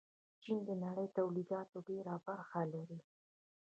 چین 0.43 0.59
د 0.69 0.69
نړۍ 0.83 1.07
تولیداتو 1.17 1.77
ډېره 1.87 2.13
برخه 2.27 2.61
لري. 2.73 2.99